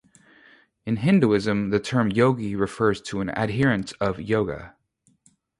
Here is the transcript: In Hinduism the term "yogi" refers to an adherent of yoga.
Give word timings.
In 0.83 0.95
Hinduism 0.95 1.69
the 1.69 1.79
term 1.79 2.09
"yogi" 2.09 2.55
refers 2.55 3.01
to 3.01 3.21
an 3.21 3.29
adherent 3.35 3.93
of 4.01 4.19
yoga. 4.19 4.75